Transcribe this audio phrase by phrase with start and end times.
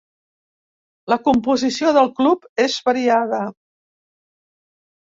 [1.13, 3.45] La composició del club és variada.